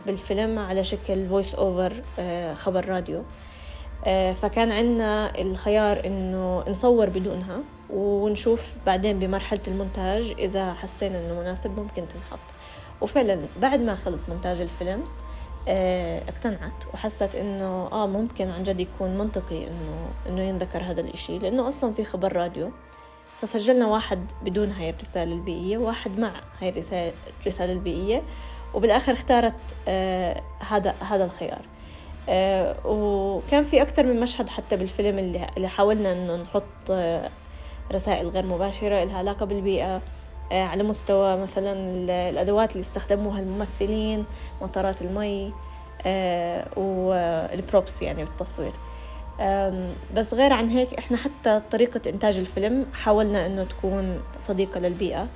بالفيلم 0.06 0.60
على 0.60 0.84
شكل 0.84 1.28
voice 1.28 1.56
over 1.56 1.94
خبر 2.56 2.90
راديو. 2.90 3.24
فكان 4.42 4.72
عندنا 4.72 5.42
الخيار 5.42 6.06
إنه 6.06 6.64
نصور 6.70 7.10
بدونها 7.10 7.58
ونشوف 7.90 8.76
بعدين 8.86 9.20
بمرحلة 9.20 9.60
المونتاج 9.68 10.34
إذا 10.40 10.74
حسينا 10.74 11.20
إنه 11.20 11.40
مناسب 11.40 11.80
ممكن 11.80 12.04
تنحط. 12.08 12.40
وفعلا 13.02 13.40
بعد 13.62 13.80
ما 13.80 13.96
خلص 13.96 14.30
مونتاج 14.30 14.62
الفيلم 14.62 15.04
اقتنعت 16.28 16.86
وحست 16.94 17.36
إنه 17.36 17.90
آه 17.92 18.08
ممكن 18.08 18.50
عن 18.50 18.64
جد 18.64 18.80
يكون 18.80 19.18
منطقي 19.18 19.68
إنه 19.68 20.10
إنه 20.30 20.42
ينذكر 20.42 20.84
هذا 20.84 21.02
الإشي 21.02 21.40
لأنه 21.40 21.70
أصلا 21.70 21.94
في 21.94 22.04
خبر 22.04 22.36
راديو. 22.36 22.72
فسجلنا 23.42 23.88
واحد 23.88 24.32
بدون 24.44 24.72
هاي 24.72 24.90
الرسالة 24.90 25.34
البيئية 25.34 25.78
وواحد 25.78 26.20
مع 26.20 26.32
هاي 26.62 26.70
الرسالة 27.42 27.74
البيئية 27.74 28.22
وبالآخر 28.74 29.14
اختارت 29.14 29.54
آه 29.88 30.42
هذا 30.70 30.96
هذا 31.10 31.26
الخيار. 31.26 31.62
آه 32.30 32.76
وكان 32.86 33.64
في 33.64 33.82
أكثر 33.82 34.06
من 34.06 34.20
مشهد 34.20 34.50
حتى 34.50 34.78
بالفيلم 34.78 35.20
اللي, 35.20 35.48
اللي 35.58 35.68
حاولنا 35.68 36.12
إنه 36.12 36.36
نحط 36.36 36.92
آه 36.92 37.30
رسائل 37.92 38.30
غير 38.30 38.46
مباشرة 38.46 39.04
لها 39.04 39.18
علاقة 39.18 39.46
بالبيئة 39.46 40.02
آه، 40.52 40.64
على 40.64 40.84
مستوى 40.84 41.38
مثلا 41.38 41.74
الأدوات 42.30 42.72
اللي 42.72 42.82
استخدموها 42.82 43.40
الممثلين 43.40 44.26
مطارات 44.62 45.02
المي 45.02 45.54
آه، 46.06 46.80
والبروبس 46.80 48.02
يعني 48.02 48.24
بالتصوير. 48.24 48.72
بس 50.16 50.34
غير 50.34 50.54
عن 50.54 50.70
هيك 50.70 50.94
إحنا 50.94 51.18
حتى 51.18 51.62
طريقة 51.72 52.10
إنتاج 52.10 52.38
الفيلم 52.38 52.86
حاولنا 52.94 53.46
إنه 53.46 53.64
تكون 53.64 54.22
صديقة 54.40 54.80
للبيئة. 54.80 55.28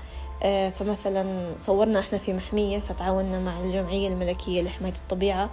آه، 0.44 0.70
فمثلا 0.70 1.54
صورنا 1.58 2.00
إحنا 2.00 2.18
في 2.18 2.34
محمية 2.34 2.80
فتعاوننا 2.80 3.40
مع 3.40 3.60
الجمعية 3.60 4.08
الملكية 4.08 4.62
لحماية 4.62 4.94
الطبيعة. 4.94 5.50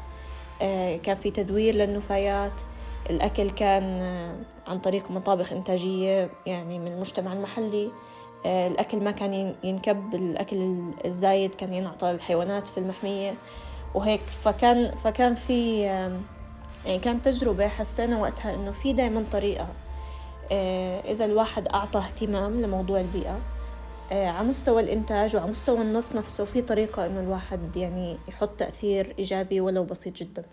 كان 1.03 1.17
في 1.17 1.31
تدوير 1.31 1.75
للنفايات. 1.75 2.53
الأكل 3.11 3.51
كان 3.51 4.01
عن 4.67 4.79
طريق 4.79 5.11
مطابخ 5.11 5.53
إنتاجية 5.53 6.31
يعني 6.47 6.79
من 6.79 6.93
المجتمع 6.93 7.33
المحلي. 7.33 7.91
الأكل 8.47 9.01
ما 9.01 9.11
كان 9.11 9.55
ينكب 9.65 10.15
الأكل 10.15 10.79
الزايد 11.05 11.55
كان 11.55 11.73
ينعطى 11.73 12.11
الحيوانات 12.11 12.69
في 12.69 12.79
المحمية. 12.79 13.35
وهيك 13.95 14.21
فكان 14.21 14.95
فكان 15.05 15.35
في 15.35 15.89
يعني 16.87 16.99
كانت 16.99 17.25
تجربة 17.25 17.69
حسينا 17.69 18.19
وقتها 18.19 18.55
إنه 18.55 18.73
في 18.73 18.93
دايما 18.93 19.25
طريقة 19.33 19.69
آه، 20.53 21.01
إذا 21.01 21.25
الواحد 21.25 21.69
أعطى 21.69 21.99
اهتمام 21.99 22.61
لموضوع 22.63 23.01
البيئة 23.01 23.39
آه، 24.13 24.29
على 24.29 24.49
مستوى 24.49 24.83
الإنتاج 24.83 25.37
وعلى 25.37 25.51
مستوى 25.51 25.81
النص 25.83 26.17
نفسه 26.17 26.45
في 26.45 26.63
طريقة 26.63 27.07
إنه 27.07 27.21
الواحد 27.21 27.77
يعني 27.77 28.19
يحط 28.29 28.49
تأثير 28.59 29.15
إيجابي 29.19 29.61
ولو 29.61 29.85
بسيط 29.85 30.17
جداً. 30.17 30.45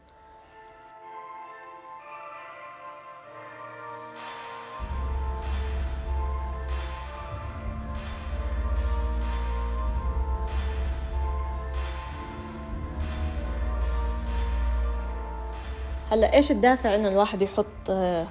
هلا 16.14 16.34
إيش 16.34 16.52
الدافع 16.52 16.96
إنه 16.96 17.08
الواحد 17.08 17.42
يحط 17.42 17.66
آه، 17.90 18.26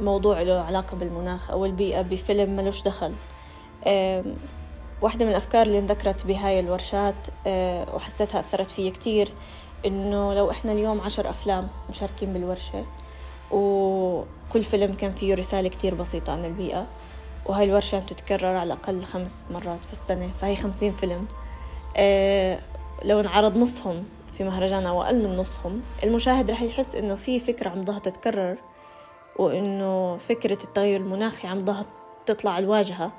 موضوع 0.00 0.42
له 0.42 0.60
علاقة 0.60 0.96
بالمناخ 0.96 1.50
أو 1.50 1.64
البيئة 1.64 2.02
بفيلم 2.02 2.56
ملوش 2.56 2.82
دخل؟ 2.82 3.12
واحدة 5.02 5.24
من 5.24 5.30
الأفكار 5.30 5.66
اللي 5.66 5.78
انذكرت 5.78 6.26
بهاي 6.26 6.60
الورشات 6.60 7.14
آه، 7.46 7.94
وحسيتها 7.94 8.40
أثرت 8.40 8.70
فيي 8.70 8.90
كتير 8.90 9.32
إنه 9.86 10.34
لو 10.34 10.50
إحنا 10.50 10.72
اليوم 10.72 11.00
عشر 11.00 11.30
أفلام 11.30 11.68
مشاركين 11.90 12.32
بالورشة 12.32 12.84
وكل 13.50 14.62
فيلم 14.62 14.94
كان 14.94 15.12
فيه 15.12 15.34
رسالة 15.34 15.68
كتير 15.68 15.94
بسيطة 15.94 16.32
عن 16.32 16.44
البيئة 16.44 16.86
وهاي 17.46 17.64
الورشة 17.64 17.98
بتتكرر 17.98 18.56
على 18.56 18.72
الأقل 18.72 19.02
خمس 19.02 19.48
مرات 19.50 19.84
في 19.86 19.92
السنة 19.92 20.30
فهي 20.40 20.56
خمسين 20.56 20.92
فيلم 20.92 21.26
آه، 21.96 22.58
لو 23.04 23.20
انعرض 23.20 23.56
نصهم 23.56 24.04
في 24.38 24.44
مهرجان 24.44 24.86
أو 24.86 25.02
أقل 25.02 25.28
من 25.28 25.36
نصهم 25.36 25.82
المشاهد 26.04 26.50
رح 26.50 26.62
يحس 26.62 26.94
إنه 26.94 27.14
في 27.14 27.40
فكرة 27.40 27.70
عم 27.70 27.84
ضها 27.84 27.98
تتكرر 27.98 28.56
وإنه 29.36 30.16
فكرة 30.16 30.58
التغير 30.64 31.00
المناخي 31.00 31.48
عم 31.48 31.64
ضها 31.64 31.84
تطلع 32.26 32.58
الواجهة 32.58 33.12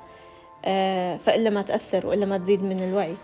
آه، 0.64 1.16
فإلا 1.16 1.50
ما 1.50 1.62
تأثر 1.62 2.06
وإلا 2.06 2.26
ما 2.26 2.38
تزيد 2.38 2.62
من 2.62 2.80
الوعي. 2.80 3.14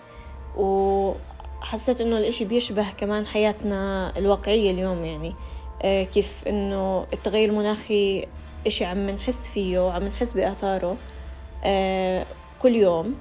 وحسيت 0.57 2.01
إنه 2.01 2.19
الإشي 2.19 2.45
بيشبه 2.45 2.87
كمان 2.99 3.27
حياتنا 3.27 4.13
الواقعية 4.17 4.71
اليوم 4.71 5.05
يعني 5.05 5.35
آه، 5.83 6.05
كيف 6.05 6.45
إنه 6.49 7.07
التغير 7.13 7.49
المناخي 7.49 8.27
إشي 8.67 8.85
عم 8.85 9.11
نحس 9.11 9.49
فيه 9.49 9.87
وعم 9.87 10.05
نحس 10.05 10.35
بآثاره 10.35 10.97
آه، 11.65 12.25
كل 12.63 12.77
يوم. 12.77 13.15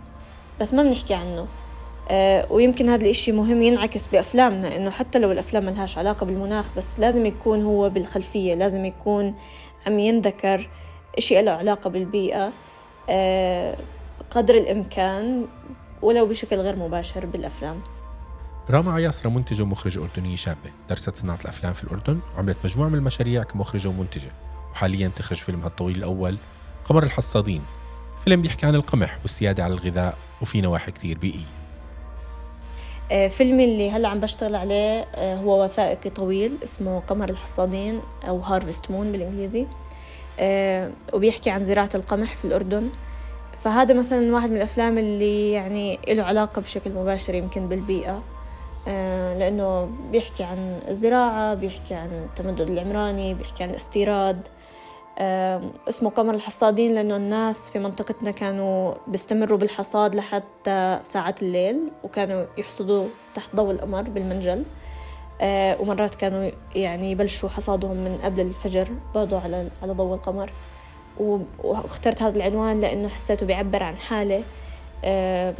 بس 0.61 0.73
ما 0.73 0.83
بنحكي 0.83 1.13
عنه. 1.13 1.47
ويمكن 2.49 2.89
هذا 2.89 3.03
الإشي 3.05 3.31
مهم 3.31 3.61
ينعكس 3.61 4.07
بأفلامنا 4.07 4.75
إنه 4.75 4.89
حتى 4.89 5.19
لو 5.19 5.31
الأفلام 5.31 5.65
ملهاش 5.65 5.97
علاقة 5.97 6.25
بالمناخ 6.25 6.65
بس 6.77 6.99
لازم 6.99 7.25
يكون 7.25 7.63
هو 7.63 7.89
بالخلفية 7.89 8.53
لازم 8.53 8.85
يكون 8.85 9.35
عم 9.87 9.99
ينذكر 9.99 10.69
إشي 11.17 11.41
له 11.41 11.51
علاقة 11.51 11.89
بالبيئة 11.89 12.51
آه، 13.09 13.75
قدر 14.29 14.55
الإمكان 14.55 15.45
ولو 16.01 16.25
بشكل 16.25 16.55
غير 16.55 16.75
مباشر 16.75 17.25
بالأفلام. 17.25 17.81
راما 18.69 18.93
عياصرة 18.93 19.29
منتجة 19.29 19.63
ومخرجة 19.63 20.03
أردنية 20.03 20.35
شابة. 20.35 20.71
درست 20.89 21.17
صناعة 21.17 21.39
الأفلام 21.41 21.73
في 21.73 21.83
الأردن 21.83 22.19
وعملت 22.35 22.57
مجموعة 22.63 22.89
من 22.89 22.95
المشاريع 22.95 23.43
كمخرجة 23.43 23.87
ومنتجة. 23.87 24.31
وحاليا 24.71 25.11
تخرج 25.15 25.37
فيلمها 25.37 25.67
الطويل 25.67 25.97
الأول 25.97 26.37
قمر 26.89 27.03
الحصادين. 27.03 27.61
فيلم 28.23 28.41
بيحكي 28.41 28.65
عن 28.65 28.75
القمح 28.75 29.17
والسيادة 29.21 29.63
على 29.63 29.73
الغذاء 29.73 30.17
وفي 30.41 30.61
نواحي 30.61 30.91
كتير 30.91 31.17
بيئية. 31.17 31.39
آه، 31.39 31.64
فيلمي 33.09 33.63
اللي 33.63 33.91
هلا 33.91 34.07
عم 34.07 34.19
بشتغل 34.19 34.55
عليه 34.55 35.05
آه، 35.15 35.35
هو 35.35 35.63
وثائقي 35.63 36.09
طويل 36.09 36.51
اسمه 36.63 36.99
قمر 36.99 37.29
الحصادين 37.29 38.01
أو 38.27 38.39
هارفست 38.39 38.91
مون 38.91 39.11
بالإنجليزي. 39.11 39.65
آه، 40.39 40.91
وبيحكي 41.13 41.49
عن 41.49 41.63
زراعة 41.63 41.89
القمح 41.95 42.35
في 42.35 42.45
الأردن. 42.45 42.89
فهذا 43.57 43.93
مثلا 43.93 44.35
واحد 44.35 44.49
من 44.49 44.57
الأفلام 44.57 44.97
اللي 44.97 45.51
يعني 45.51 45.99
له 46.07 46.23
علاقة 46.23 46.61
بشكل 46.61 46.91
مباشر 46.91 47.35
يمكن 47.35 47.67
بالبيئة. 47.67 48.21
لأنه 49.39 49.89
بيحكي 50.11 50.43
عن 50.43 50.79
الزراعة 50.87 51.53
بيحكي 51.53 51.93
عن 51.93 52.07
التمدد 52.07 52.69
العمراني 52.69 53.33
بيحكي 53.33 53.63
عن 53.63 53.69
الاستيراد. 53.69 54.47
اسمه 55.89 56.09
قمر 56.09 56.33
الحصادين 56.33 56.93
لأنه 56.93 57.15
الناس 57.15 57.69
في 57.69 57.79
منطقتنا 57.79 58.31
كانوا 58.31 58.93
بيستمروا 59.07 59.57
بالحصاد 59.57 60.15
لحتى 60.15 60.99
ساعات 61.03 61.41
الليل 61.41 61.79
وكانوا 62.03 62.45
يحصدوا 62.57 63.07
تحت 63.35 63.55
ضوء 63.55 63.71
القمر 63.71 64.01
بالمنجل. 64.01 64.63
أه، 65.41 65.81
ومرات 65.81 66.15
كانوا 66.15 66.51
يعني 66.75 67.11
يبلشوا 67.11 67.49
حصادهم 67.49 67.97
من 67.97 68.19
قبل 68.23 68.41
الفجر 68.41 68.87
برضو 69.15 69.37
على 69.37 69.69
على 69.83 69.93
ضوء 69.93 70.15
القمر. 70.15 70.51
واخترت 71.63 72.21
هذا 72.21 72.37
العنوان 72.37 72.81
لأنه 72.81 73.07
حسيته 73.07 73.45
بيعبر 73.45 73.83
عن 73.83 73.95
حالة 73.95 74.43
أه، 75.03 75.53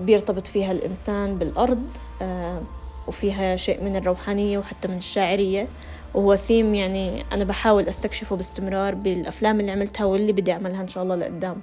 بيرتبط 0.00 0.46
فيها 0.46 0.72
الإنسان 0.72 1.38
بالأرض 1.38 1.84
أه، 2.22 2.60
وفيها 3.06 3.56
شيء 3.56 3.84
من 3.84 3.96
الروحانية 3.96 4.58
وحتى 4.58 4.88
من 4.88 4.96
الشاعرية. 4.96 5.68
وهو 6.14 6.36
ثيم 6.36 6.74
يعني 6.74 7.24
أنا 7.32 7.44
بحاول 7.44 7.88
أستكشفه 7.88 8.36
باستمرار 8.36 8.94
بالأفلام 8.94 9.60
اللي 9.60 9.72
عملتها 9.72 10.04
واللي 10.04 10.32
بدي 10.32 10.52
أعملها 10.52 10.82
إن 10.82 10.88
شاء 10.88 11.02
الله 11.02 11.16
لقدام. 11.16 11.62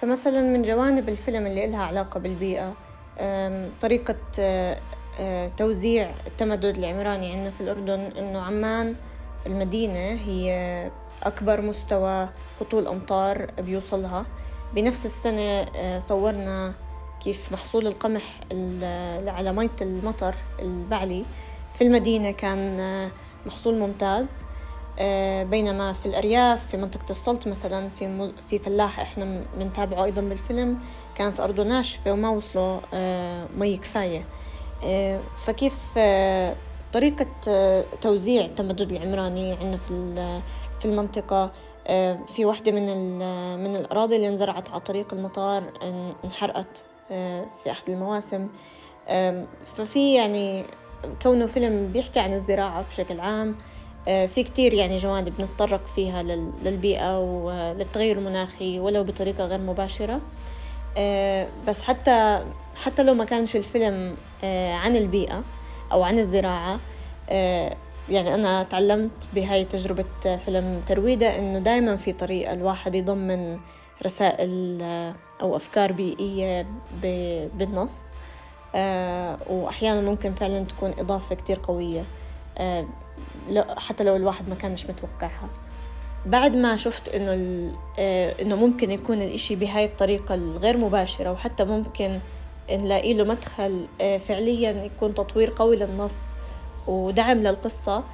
فمثلا 0.00 0.42
من 0.42 0.62
جوانب 0.62 1.08
الفيلم 1.08 1.46
اللي 1.46 1.64
إلها 1.64 1.82
علاقة 1.82 2.20
بالبيئة 2.20 2.74
طريقة 3.80 4.16
توزيع 5.56 6.10
التمدد 6.26 6.78
العمراني 6.78 7.32
عندنا 7.32 7.50
في 7.50 7.60
الأردن 7.60 8.00
إنه 8.00 8.40
عمان 8.40 8.94
المدينة 9.46 10.20
هي 10.26 10.90
أكبر 11.22 11.60
مستوى 11.60 12.28
هطول 12.60 12.86
أمطار 12.86 13.50
بيوصلها. 13.58 14.26
بنفس 14.74 15.06
السنة 15.06 15.66
صورنا 15.98 16.74
كيف 17.20 17.52
محصول 17.52 17.86
القمح 17.86 18.40
على 19.26 19.52
مية 19.52 19.76
المطر 19.82 20.34
البعلي. 20.58 21.24
في 21.80 21.86
المدينة 21.86 22.30
كان 22.30 22.76
محصول 23.46 23.78
ممتاز 23.78 24.46
بينما 25.50 25.92
في 25.92 26.06
الأرياف 26.06 26.66
في 26.66 26.76
منطقة 26.76 27.10
السلط 27.10 27.46
مثلا 27.46 27.88
في 27.88 28.32
في 28.48 28.58
فلاح 28.58 29.00
إحنا 29.00 29.42
بنتابعه 29.58 30.04
أيضا 30.04 30.22
بالفيلم 30.22 30.78
كانت 31.16 31.40
أرضه 31.40 31.62
ناشفة 31.62 32.12
وما 32.12 32.30
وصله 32.30 32.80
مي 33.56 33.76
كفاية. 33.76 34.24
فكيف 35.46 35.74
طريقة 36.92 37.26
توزيع 38.00 38.44
التمدد 38.44 38.92
العمراني 38.92 39.52
عندنا 39.52 39.76
في 39.76 40.40
في 40.80 40.84
المنطقة؟ 40.84 41.50
في 42.34 42.44
واحدة 42.44 42.72
من 42.72 43.18
من 43.64 43.76
الأراضي 43.76 44.16
اللي 44.16 44.28
انزرعت 44.28 44.70
على 44.70 44.80
طريق 44.80 45.14
المطار 45.14 45.62
انحرقت 46.24 46.82
في 47.08 47.70
أحد 47.70 47.90
المواسم. 47.90 48.48
ففي 49.76 50.14
يعني 50.14 50.64
كونه 51.22 51.46
فيلم 51.46 51.90
بيحكي 51.92 52.20
عن 52.20 52.32
الزراعة 52.32 52.84
بشكل 52.90 53.20
عام 53.20 53.54
في 54.04 54.42
كتير 54.42 54.74
يعني 54.74 54.96
جوانب 54.96 55.32
نتطرق 55.40 55.86
فيها 55.94 56.22
للبيئة 56.64 57.20
وللتغير 57.20 58.18
المناخي 58.18 58.78
ولو 58.80 59.04
بطريقة 59.04 59.44
غير 59.44 59.58
مباشرة. 59.58 60.20
بس 61.68 61.82
حتى 61.82 62.44
حتى 62.76 63.02
لو 63.02 63.14
ما 63.14 63.24
كانش 63.24 63.56
الفيلم 63.56 64.16
عن 64.72 64.96
البيئة 64.96 65.42
أو 65.92 66.02
عن 66.02 66.18
الزراعة 66.18 66.78
يعني 68.08 68.34
أنا 68.34 68.62
تعلمت 68.62 69.28
بهاي 69.34 69.64
تجربة 69.64 70.36
فيلم 70.44 70.82
ترويدة 70.86 71.38
إنه 71.38 71.58
دايما 71.58 71.96
في 71.96 72.12
طريقة 72.12 72.52
الواحد 72.52 72.94
يضمن 72.94 73.58
رسائل 74.04 74.82
أو 75.42 75.56
أفكار 75.56 75.92
بيئية 75.92 76.66
بالنص. 77.54 77.98
وأحيانا 79.48 80.00
ممكن 80.00 80.34
فعلا 80.34 80.64
تكون 80.64 80.94
إضافة 80.98 81.34
كتير 81.34 81.60
قوية 81.62 82.02
حتى 83.76 84.04
لو 84.04 84.16
الواحد 84.16 84.48
ما 84.48 84.54
كانش 84.54 84.86
متوقعها. 84.86 85.48
بعد 86.26 86.54
ما 86.54 86.76
شفت 86.76 87.08
إنه 87.08 87.32
إنه 88.42 88.56
ممكن 88.56 88.90
يكون 88.90 89.22
الإشي 89.22 89.56
بهاي 89.56 89.84
الطريقة 89.84 90.34
الغير 90.34 90.76
مباشرة 90.76 91.32
وحتى 91.32 91.64
ممكن 91.64 92.18
نلاقي 92.70 93.14
له 93.14 93.24
مدخل 93.24 93.86
فعليا 93.98 94.70
يكون 94.84 95.14
تطوير 95.14 95.52
قوي 95.56 95.76
للنص 95.76 96.20
ودعم 96.86 97.38
للقصة 97.38 98.04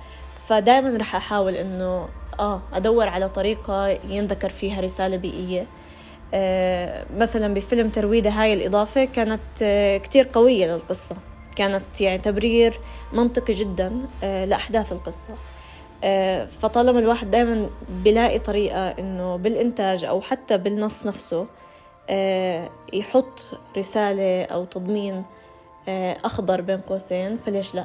فدائما 0.49 0.97
رح 0.97 1.17
أحاول 1.17 1.55
إنه 1.55 2.09
آه 2.41 2.61
أدور 2.73 3.09
على 3.09 3.29
طريقة 3.29 3.89
ينذكر 3.89 4.49
فيها 4.49 4.81
رسالة 4.81 5.17
بيئية. 5.17 5.61
آه 5.61 5.67
مثلا 7.17 7.55
بفيلم 7.55 7.89
ترويدة 7.89 8.31
هاي 8.31 8.55
الإضافة 8.55 9.05
كانت 9.05 9.41
آه 9.63 9.99
كتير 9.99 10.29
قوية 10.33 10.67
للقصة. 10.75 11.17
كانت 11.57 12.01
يعني 12.01 12.19
تبرير 12.19 12.81
منطقي 13.13 13.53
جدا 13.53 13.93
آه 14.25 14.45
لأحداث 14.45 14.93
القصة. 14.93 15.35
آه 16.05 16.47
فطالما 16.47 16.99
الواحد 16.99 17.31
دائما 17.31 17.71
بلاقي 17.89 18.39
طريقة 18.39 18.89
إنه 18.89 19.37
بالإنتاج 19.37 20.05
أو 20.05 20.21
حتى 20.21 20.59
بالنص 20.59 21.07
نفسه 21.07 21.47
آه 22.11 22.71
يحط 22.93 23.41
رسالة 23.77 24.45
أو 24.45 24.65
تضمين 24.65 25.23
آه 25.89 26.17
أخضر 26.25 26.61
بين 26.61 26.79
قوسين 26.81 27.39
فليش 27.47 27.75
لأ؟ 27.75 27.85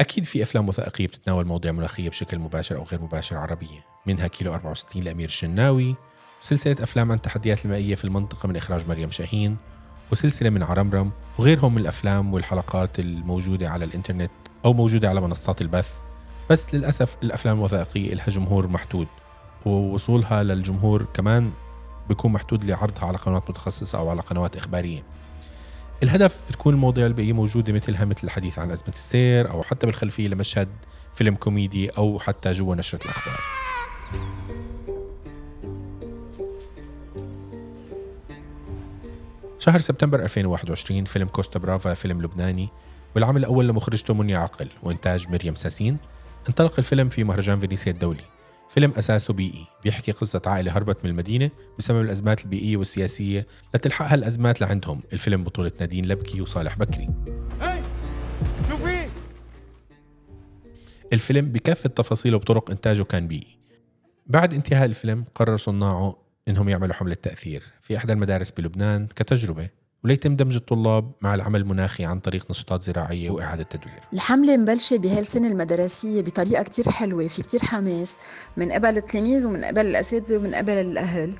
أكيد 0.00 0.24
في 0.24 0.42
أفلام 0.42 0.68
وثائقية 0.68 1.06
بتتناول 1.06 1.44
مواضيع 1.44 1.72
مناخية 1.72 2.08
بشكل 2.08 2.38
مباشر 2.38 2.76
أو 2.78 2.84
غير 2.84 3.02
مباشر 3.02 3.36
عربية 3.36 3.84
منها 4.06 4.26
كيلو 4.26 4.54
64 4.54 5.02
لأمير 5.02 5.28
الشناوي 5.28 5.94
وسلسلة 6.42 6.76
أفلام 6.80 7.10
عن 7.10 7.16
التحديات 7.16 7.64
المائية 7.64 7.94
في 7.94 8.04
المنطقة 8.04 8.46
من 8.46 8.56
إخراج 8.56 8.88
مريم 8.88 9.10
شاهين 9.10 9.56
وسلسلة 10.12 10.50
من 10.50 10.62
عرمرم 10.62 11.10
وغيرهم 11.38 11.74
من 11.74 11.80
الأفلام 11.80 12.34
والحلقات 12.34 12.98
الموجودة 12.98 13.70
على 13.70 13.84
الإنترنت 13.84 14.30
أو 14.64 14.72
موجودة 14.72 15.08
على 15.08 15.20
منصات 15.20 15.60
البث. 15.62 15.88
بس 16.50 16.74
للأسف 16.74 17.16
الأفلام 17.22 17.58
الوثائقية 17.58 18.14
لها 18.14 18.30
جمهور 18.30 18.68
محدود 18.68 19.06
ووصولها 19.66 20.42
للجمهور 20.42 21.06
كمان 21.14 21.50
بيكون 22.08 22.32
محدود 22.32 22.64
لعرضها 22.64 23.04
على 23.04 23.18
قنوات 23.18 23.50
متخصصة 23.50 23.98
أو 23.98 24.10
على 24.10 24.20
قنوات 24.20 24.56
إخبارية. 24.56 25.02
الهدف 26.02 26.36
تكون 26.52 26.74
المواضيع 26.74 27.06
البيئية 27.06 27.32
موجودة 27.32 27.72
مثلها 27.72 28.04
مثل 28.04 28.20
الحديث 28.24 28.58
عن 28.58 28.70
أزمة 28.70 28.94
السير 28.94 29.50
أو 29.50 29.62
حتى 29.62 29.86
بالخلفية 29.86 30.28
لمشهد 30.28 30.68
فيلم 31.14 31.34
كوميدي 31.34 31.88
أو 31.88 32.18
حتى 32.18 32.52
جوا 32.52 32.74
نشرة 32.74 33.04
الأخبار. 33.04 33.40
شهر 39.58 39.78
سبتمبر 39.78 40.22
2021 40.22 41.04
فيلم 41.04 41.28
كوستا 41.28 41.58
برافا 41.58 41.94
فيلم 41.94 42.22
لبناني 42.22 42.68
والعمل 43.14 43.40
الأول 43.40 43.68
لمخرجته 43.68 44.14
مونيا 44.14 44.38
عقل 44.38 44.68
وإنتاج 44.82 45.28
مريم 45.28 45.54
ساسين 45.54 45.98
انطلق 46.48 46.74
الفيلم 46.78 47.08
في 47.08 47.24
مهرجان 47.24 47.60
فينيسيا 47.60 47.92
الدولي. 47.92 48.35
فيلم 48.68 48.90
أساسه 48.90 49.34
بيئي 49.34 49.66
بيحكي 49.84 50.12
قصة 50.12 50.42
عائلة 50.46 50.76
هربت 50.76 51.04
من 51.04 51.10
المدينة 51.10 51.50
بسبب 51.78 52.00
الأزمات 52.00 52.44
البيئية 52.44 52.76
والسياسية 52.76 53.46
لتلحقها 53.74 54.14
الأزمات 54.14 54.60
لعندهم. 54.60 55.02
الفيلم 55.12 55.44
بطولة 55.44 55.72
نادين 55.80 56.06
لبكي 56.06 56.40
وصالح 56.40 56.78
بكري؟ 56.78 57.08
الفيلم 61.12 61.46
بكافة 61.52 61.88
تفاصيله 61.88 62.36
وبطرق 62.36 62.70
إنتاجه 62.70 63.02
كان 63.02 63.28
بيئي. 63.28 63.58
بعد 64.26 64.54
انتهاء 64.54 64.84
الفيلم 64.84 65.24
قرر 65.34 65.56
صناعه 65.56 66.16
إنهم 66.48 66.68
يعملوا 66.68 66.94
حملة 66.94 67.14
تأثير 67.14 67.62
في 67.82 67.96
إحدى 67.96 68.12
المدارس 68.12 68.50
بلبنان 68.50 69.06
كتجربة. 69.06 69.68
وليتم 70.06 70.36
دمج 70.36 70.56
الطلاب 70.56 71.12
مع 71.20 71.34
العمل 71.34 71.60
المناخي 71.60 72.04
عن 72.04 72.20
طريق 72.20 72.50
نشاطات 72.50 72.82
زراعية 72.82 73.30
وإعادة 73.30 73.62
تدوير. 73.62 74.00
الحملة 74.12 74.56
مبلشة 74.56 74.96
بهالسنة 74.96 75.48
المدرسية 75.48 76.22
بطريقة 76.22 76.62
كتير 76.62 76.90
حلوة 76.90 77.28
في 77.28 77.42
كتير 77.42 77.60
حماس 77.64 78.18
من 78.56 78.72
قبل 78.72 78.96
التلاميذ 78.96 79.46
ومن 79.46 79.64
قبل 79.64 79.86
الأساتذة 79.86 80.36
ومن 80.36 80.54
قبل 80.54 80.72
الأهل 80.72 81.34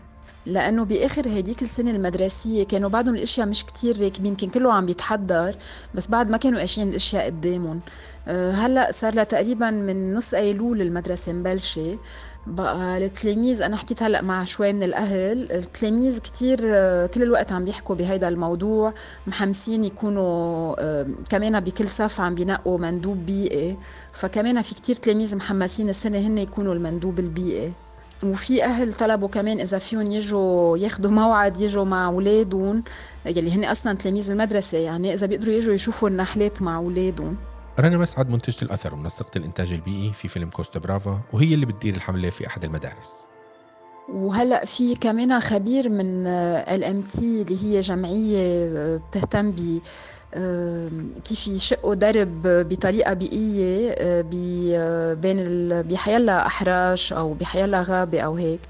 لأنه 0.47 0.85
بآخر 0.85 1.29
هديك 1.29 1.63
السنة 1.63 1.91
المدرسية 1.91 2.65
كانوا 2.65 2.89
بعدهم 2.89 3.15
الأشياء 3.15 3.47
مش 3.47 3.65
كتير 3.65 4.03
راكبين 4.03 4.35
كان 4.35 4.51
كله 4.51 4.73
عم 4.73 4.87
بيتحضر 4.87 5.55
بس 5.95 6.09
بعد 6.09 6.31
ما 6.31 6.37
كانوا 6.37 6.59
قاشين 6.59 6.89
الأشياء 6.89 7.27
قدامهم. 7.27 7.81
أه، 8.29 8.51
هلأ 8.51 8.93
صار 8.93 9.15
لها 9.15 9.25
تقريبا 9.25 9.71
من 9.71 10.15
نص 10.15 10.35
أيلول 10.35 10.83
المدرسة 10.83 11.33
مبلشة. 11.33 11.99
بقى 12.47 12.99
التلاميذ 13.05 13.63
أنا 13.63 13.77
حكيت 13.77 14.03
هلأ 14.03 14.23
مع 14.23 14.45
شوي 14.45 14.73
من 14.73 14.83
الأهل 14.83 15.53
التلاميذ 15.53 16.19
كتير 16.19 16.59
آه، 16.65 17.07
كل 17.07 17.23
الوقت 17.23 17.53
عم 17.53 17.65
بيحكوا 17.65 17.95
بهيدا 17.95 18.29
الموضوع 18.29 18.95
محمسين 19.27 19.85
يكونوا 19.85 21.03
كمان 21.31 21.61
بكل 21.61 21.89
صف 21.89 22.21
عم 22.21 22.35
بينقوا 22.35 22.79
مندوب 22.79 23.27
بيئي 23.27 23.77
فكمان 24.13 24.63
في 24.63 24.75
كتير 24.75 24.97
تلاميذ 24.97 25.37
محمسين 25.37 25.89
السنة 25.89 26.19
هن 26.19 26.39
يكونوا 26.39 26.75
المندوب 26.75 27.19
البيئي 27.19 27.73
وفي 28.25 28.65
أهل 28.65 28.93
طلبوا 28.93 29.29
كمان 29.29 29.61
إذا 29.61 29.79
فيهم 29.79 30.13
يجوا 30.13 30.79
ياخذوا 30.79 31.11
موعد 31.11 31.61
يجوا 31.61 31.85
مع 31.85 32.07
أولادهم 32.07 32.85
يلي 33.27 33.51
هن 33.51 33.65
أصلا 33.65 33.97
تلاميذ 33.97 34.31
المدرسة 34.31 34.79
يعني 34.79 35.15
إذا 35.15 35.27
بيقدروا 35.27 35.55
يجوا 35.55 35.75
يشوفوا 35.75 36.09
النحلات 36.09 36.63
مع 36.63 36.77
أولادهم. 36.77 37.37
رنا 37.81 37.99
مسعد 37.99 38.31
منتجة 38.31 38.65
الأثر 38.65 38.95
ومنسقة 38.95 39.31
الإنتاج 39.37 39.73
البيئي 39.73 40.13
في 40.13 40.29
فيلم 40.29 40.51
كوستا 40.51 40.79
برافا 40.79 41.21
وهي 41.33 41.55
اللي 41.55 41.67
بتدير 41.67 41.95
الحملة 41.95 42.31
في 42.31 42.47
أحد 42.47 42.65
المدارس. 42.65 43.13
وهلأ 44.09 44.65
في 44.65 44.95
كمان 44.95 45.41
خبير 45.41 45.89
من 45.89 46.27
ال 46.27 46.85
MT 46.85 47.43
اللي 47.43 47.65
هي 47.65 47.81
جمعية 47.81 48.97
بتهتم 48.97 49.51
ب 49.51 49.81
كيف 51.25 51.49
يشقوا 51.49 51.95
درب 51.95 52.43
بطريقة 52.43 53.13
بيئية 53.13 53.95
بين 55.15 55.43
بحيلا 55.83 56.47
أحراش 56.47 57.13
أو 57.13 57.35
بحيلا 57.35 57.83
غابة 57.83 58.21
أو 58.21 58.35
هيك. 58.37 58.61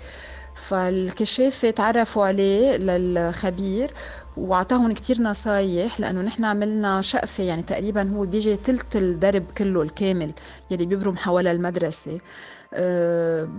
فالكشافة 0.56 1.70
تعرفوا 1.70 2.24
عليه 2.24 2.76
للخبير 2.76 3.90
وأعطاهم 4.36 4.94
كتير 4.94 5.22
نصايح 5.22 6.00
لأنه 6.00 6.22
نحن 6.22 6.44
عملنا 6.44 7.00
شقفة 7.00 7.44
يعني 7.44 7.62
تقريبا 7.62 8.10
هو 8.10 8.26
بيجي 8.26 8.56
تلت 8.56 8.96
الدرب 8.96 9.44
كله 9.58 9.82
الكامل 9.82 10.32
يلي 10.70 10.86
بيبرم 10.86 11.16
حول 11.16 11.46
المدرسة. 11.46 12.18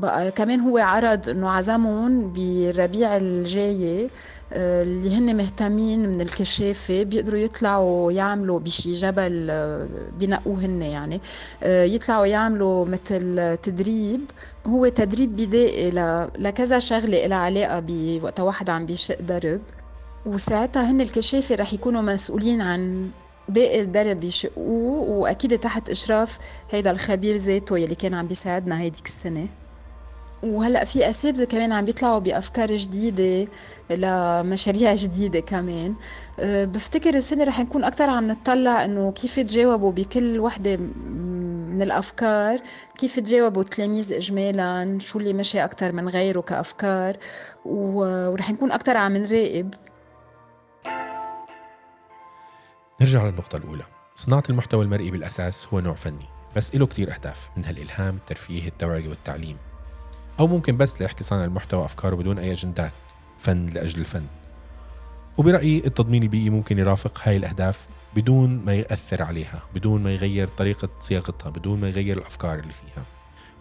بقى 0.02 0.32
كمان 0.32 0.60
هو 0.60 0.78
عرض 0.78 1.30
إنه 1.30 1.50
عزمهم 1.50 2.34
بالربيع 2.34 3.17
الجاي 3.17 4.10
اللي 4.52 5.15
هن 5.17 5.38
مهتمين 5.38 6.10
من 6.10 6.22
الكشافة 6.22 7.04
بيقدروا 7.04 7.39
يطلعوا 7.39 8.12
يعملوا 8.12 8.60
بشي 8.60 8.93
جبل 8.93 9.48
أه 9.50 9.88
بينقوه 10.20 10.65
هن 10.65 10.82
يعني. 10.82 11.22
أه 11.63 11.84
يطلعوا 11.84 12.26
يعملوا 12.26 12.86
مثل 12.86 13.58
تدريب. 13.58 14.22
هو 14.67 14.88
تدريب 14.88 15.36
بدائي 15.36 15.91
لكذا 16.39 16.80
شغلة 16.80 17.26
لها 17.28 17.38
علاقة 17.38 17.84
بوقت 17.88 18.39
واحد 18.39 18.70
عم 18.70 18.86
بيشق 18.86 19.22
درب. 19.22 19.62
وساعتها 20.26 20.91
هن 20.91 21.02
الكشافة 21.02 21.56
رح 21.56 21.74
يكونوا 21.74 22.02
مسؤولين 22.02 22.62
عن 22.62 23.10
باقي 23.50 23.82
الدرب 23.82 24.24
يشقوه 24.24 25.10
وأكيد 25.10 25.60
تحت 25.60 25.90
إشراف 25.90 26.40
هيدا 26.72 26.92
الخبير 26.92 27.36
ذاته 27.38 27.78
يلي 27.78 27.96
كان 27.96 28.14
عم 28.14 28.28
بيساعدنا 28.28 28.82
هيديك 28.82 29.06
السنة. 29.06 29.48
وهلأ 30.44 30.86
في 30.86 31.10
أساتذة 31.10 31.44
كمان 31.44 31.72
عم 31.72 31.86
بيطلعوا 31.86 32.20
بأفكار 32.20 32.76
جديدة 32.76 33.48
لمشاريع 33.90 34.96
جديدة 34.96 35.40
كمان. 35.40 35.96
أه، 36.40 36.66
بفتكر 36.66 37.16
السنة 37.16 37.44
رح 37.44 37.60
نكون 37.60 37.84
أكثر 37.84 38.10
عم 38.10 38.28
نطلع 38.28 38.86
إنه 38.86 39.12
كيف 39.12 39.38
يتجاوبوا 39.38 39.92
بكل 39.92 40.40
وحدة 40.40 40.78
من 40.78 41.82
الأفكار 41.82 42.60
كيف 42.98 43.20
تجاوبوا 43.20 43.62
التلاميذ 43.62 44.14
اجمالا 44.14 44.98
شو 45.02 45.20
اللي 45.20 45.34
مشي 45.34 45.64
أكثر 45.64 45.92
من 45.92 46.10
غيره 46.10 46.42
كأفكار 46.42 47.18
ورح 47.66 48.52
نكون 48.52 48.72
أكثر 48.72 48.98
عم 48.98 49.18
نراقب. 49.18 49.74
نرجع 53.02 53.24
للنقطة 53.24 53.58
الأولى. 53.58 53.84
صناعة 54.16 54.44
المحتوى 54.50 54.86
المرئي 54.86 55.12
بالأساس 55.12 55.68
هو 55.74 55.80
نوع 55.80 55.94
فني 55.94 56.26
بس 56.56 56.76
له 56.76 56.86
كتير 56.86 57.14
أهداف 57.14 57.50
منها 57.58 57.70
الإلهام 57.70 58.16
الترفيه 58.16 58.68
التوعية 58.68 59.10
والتعليم. 59.10 59.58
أو 60.40 60.48
ممكن 60.48 60.78
بس 60.78 61.02
ليحكي 61.02 61.24
صانع 61.24 61.44
المحتوى 61.44 61.86
أفكاره 61.86 62.16
بدون 62.16 62.40
أي 62.40 62.52
أجندات 62.52 62.92
فن 63.40 63.66
لأجل 63.66 64.00
الفن. 64.00 64.26
وبرأيي 65.38 65.84
التضمين 65.86 66.24
البيئي 66.24 66.50
ممكن 66.50 66.80
يرافق 66.80 67.22
هاي 67.24 67.38
الأهداف 67.38 67.88
بدون 68.16 68.66
ما 68.66 68.74
يأثر 68.74 69.24
عليها 69.24 69.62
بدون 69.76 70.04
ما 70.04 70.14
يغير 70.14 70.48
طريقة 70.48 70.90
صياغتها 71.02 71.50
بدون 71.50 71.82
ما 71.82 71.90
يغير 71.90 72.18
الأفكار 72.18 72.60
اللي 72.60 72.74
فيها. 72.74 73.04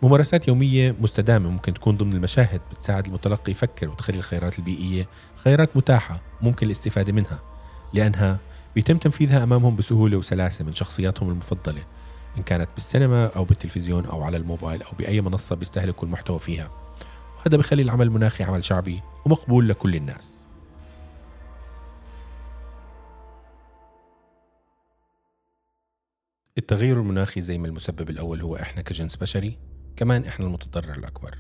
ممارسات 0.03 0.49
يومية 0.49 0.95
مستدامة 1.01 1.51
ممكن 1.51 1.75
تكون 1.75 1.97
ضمن 1.97 2.13
المشاهد 2.13 2.61
بتساعد 2.71 3.07
المتلقي 3.07 3.51
يفكر 3.51 3.89
وتخلي 3.89 4.19
الخيارات 4.19 4.59
البيئية 4.59 5.09
خيارات 5.37 5.77
متاحة 5.77 6.21
ممكن 6.41 6.67
الاستفادة 6.67 7.13
منها 7.13 7.39
لأنها 7.93 8.39
بيتم 8.77 8.97
تنفيذها 8.97 9.43
أمامهم 9.45 9.77
بسهولة 9.77 10.17
وسلاسة 10.17 10.65
من 10.65 10.73
شخصياتهم 10.73 11.31
المفضلة 11.31 11.85
إن 12.39 12.43
كانت 12.43 12.69
بالسينما 12.75 13.27
أو 13.27 13.45
بالتلفزيون 13.45 14.07
أو 14.07 14.23
على 14.23 14.37
الموبايل 14.37 14.83
أو 14.83 14.91
بأي 14.99 15.21
منصة 15.21 15.57
بيستهلكوا 15.57 16.09
المحتوى 16.09 16.39
فيها. 16.39 16.71
وهذا 17.39 17.57
بخلي 17.57 17.83
العمل 17.83 18.07
المناخي 18.07 18.45
عمل 18.45 18.65
شعبي 18.65 19.03
ومقبول 19.27 19.69
لكل 19.69 19.97
الناس. 19.97 20.45
التغير 26.59 27.01
المناخي 27.01 27.41
زي 27.41 27.59
ما 27.59 27.67
المسبب 27.67 28.11
الأول 28.11 28.41
هو 28.41 28.57
إحنا 28.57 28.83
كجنس 28.83 29.17
بشري 29.17 29.59
كمان 29.97 30.25
إحنا 30.25 30.47
المتضرر 30.47 30.95
الأكبر. 30.95 31.39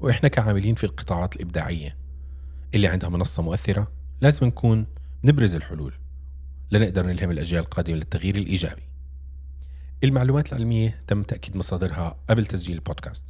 وإحنا 0.00 0.28
كعاملين 0.28 0.74
في 0.74 0.84
القطاعات 0.84 1.36
الإبداعية 1.36 1.96
اللي 2.74 2.88
عندها 2.88 3.08
منصة 3.08 3.42
مؤثرة 3.42 3.92
لازم 4.20 4.46
نكون 4.46 4.86
نبرز 5.24 5.54
الحلول. 5.54 6.01
لنقدر 6.72 7.06
نلهم 7.06 7.30
الأجيال 7.30 7.62
القادمة 7.62 7.96
للتغيير 7.96 8.34
الإيجابي. 8.34 8.82
المعلومات 10.04 10.52
العلمية 10.52 11.02
تم 11.06 11.22
تأكيد 11.22 11.56
مصادرها 11.56 12.18
قبل 12.30 12.46
تسجيل 12.46 12.74
البودكاست. 12.74 13.24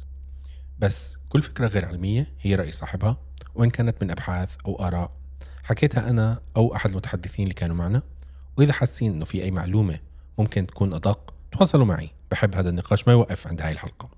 بس 0.79 1.17
كل 1.29 1.41
فكرة 1.41 1.67
غير 1.67 1.85
علمية 1.85 2.27
هي 2.41 2.55
رأي 2.55 2.71
صاحبها 2.71 3.17
وإن 3.55 3.69
كانت 3.69 4.03
من 4.03 4.11
أبحاث 4.11 4.55
أو 4.65 4.75
آراء 4.75 5.11
حكيتها 5.63 6.09
أنا 6.09 6.41
أو 6.57 6.75
أحد 6.75 6.89
المتحدثين 6.89 7.43
اللي 7.43 7.53
كانوا 7.53 7.75
معنا. 7.75 8.01
وإذا 8.57 8.73
حاسين 8.73 9.13
إنه 9.13 9.25
في 9.25 9.43
أي 9.43 9.51
معلومة 9.51 9.99
ممكن 10.37 10.67
تكون 10.67 10.93
أدق 10.93 11.33
تواصلوا 11.51 11.85
معي. 11.85 12.09
بحب 12.31 12.55
هذا 12.55 12.69
النقاش 12.69 13.07
ما 13.07 13.13
يوقف 13.13 13.47
عند 13.47 13.61
هاي 13.61 13.71
الحلقة. 13.71 14.09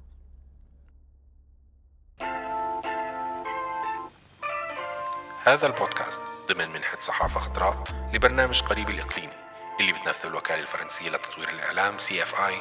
هذا 5.43 5.67
البودكاست. 5.67 6.34
ضمن 6.47 6.69
منحة 6.73 6.97
صحافة 6.99 7.39
خضراء 7.39 7.83
لبرنامج 8.13 8.61
قريب 8.61 8.89
الإقليمي 8.89 9.33
اللي 9.79 9.91
بتنفذه 9.93 10.27
الوكالة 10.27 10.61
الفرنسية 10.61 11.09
لتطوير 11.09 11.49
الإعلام 11.49 11.97
CFI 11.97 12.53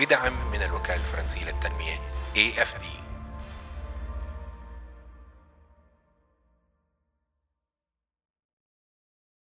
بدعم 0.00 0.50
من 0.52 0.62
الوكالة 0.62 0.96
الفرنسية 0.96 1.44
للتنمية 1.44 2.00
AFD 2.36 2.84